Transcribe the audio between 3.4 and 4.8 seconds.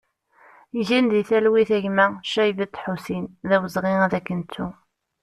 d awezɣi ad k-nettu!